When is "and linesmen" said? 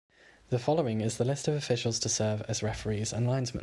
3.13-3.59